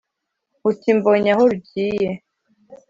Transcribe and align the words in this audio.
uti:" 0.69 0.89
mbonye 0.97 1.29
aho 1.33 1.43
rugiye. 1.51 2.09